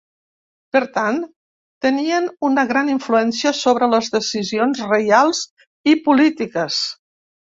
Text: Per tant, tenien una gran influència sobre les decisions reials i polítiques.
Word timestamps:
Per 0.75 0.79
tant, 0.93 1.17
tenien 1.85 2.29
una 2.47 2.63
gran 2.71 2.89
influència 2.93 3.53
sobre 3.59 3.91
les 3.91 4.09
decisions 4.15 4.81
reials 4.93 5.43
i 5.93 5.97
polítiques. 6.09 6.83